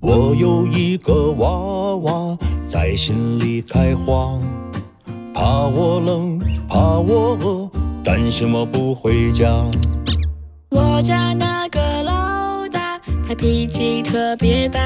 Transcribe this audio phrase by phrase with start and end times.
[0.00, 4.38] 我有一个娃娃在心里开花，
[5.34, 7.70] 怕我冷，怕我饿，
[8.02, 9.46] 担心我不回家。
[10.70, 12.98] 我家那个老大，
[13.28, 14.80] 他脾气特别大，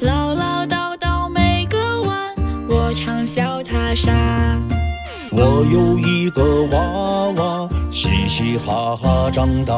[0.00, 2.34] 唠唠叨叨没个完，
[2.68, 4.12] 我常笑他傻。
[5.32, 9.74] 我有一个娃娃，嘻嘻哈哈长大，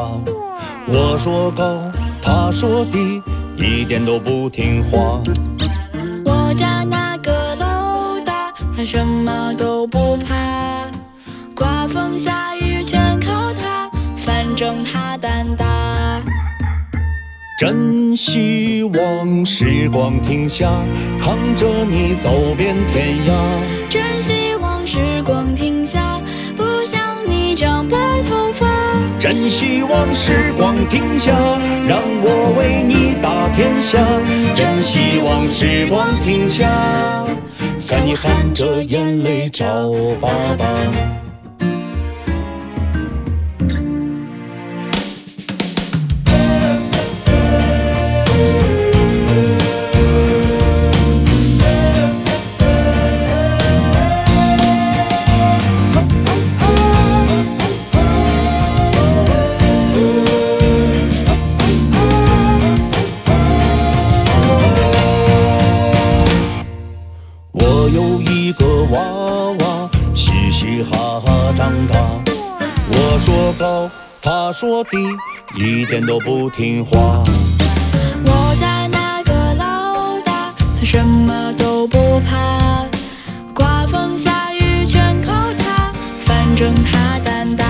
[0.87, 1.79] 我说高，
[2.21, 3.21] 他说低。
[3.59, 5.21] 一点都不听话。
[6.25, 10.87] 我家那个老大，他什么都不怕，
[11.55, 16.21] 刮风下雨全靠他，反正他胆大。
[17.59, 20.71] 真希望时光停下，
[21.19, 23.33] 扛着你走遍天涯。
[23.89, 24.55] 真希
[29.31, 31.31] 真希望时光停下，
[31.87, 33.99] 让我为你打天下。
[34.55, 36.67] 真希望时光停下，
[37.77, 39.65] 在你含着眼泪找
[40.19, 41.28] 爸爸。
[68.91, 68.99] 娃
[69.59, 71.99] 娃嘻嘻哈哈长大，
[72.91, 74.97] 我说高，他说低，
[75.59, 77.23] 一点都不听话。
[78.25, 82.85] 我家那个老大，他什么都不怕，
[83.53, 85.91] 刮风下雨全靠他，
[86.25, 87.65] 反正他胆大。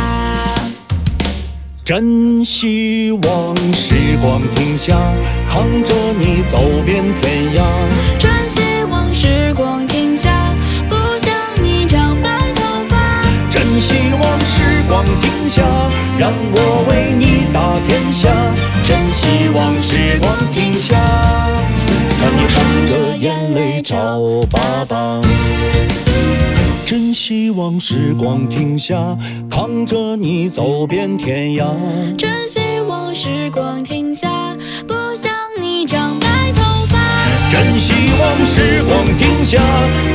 [1.83, 4.95] 真希望时光停下，
[5.49, 7.63] 扛着你走遍天涯。
[8.17, 8.61] 真希
[16.19, 18.29] 让我为你打天下。
[18.83, 20.97] 真希望时光停下，
[22.19, 24.19] 在你含着眼泪找
[24.51, 25.21] 爸爸。
[26.85, 29.17] 真希望时光停下，
[29.49, 31.63] 扛着你走遍天涯。
[32.17, 34.27] 真希望时光停下，
[34.85, 35.31] 不想
[35.61, 36.99] 你长白头发。
[37.49, 39.61] 真希望时光停下，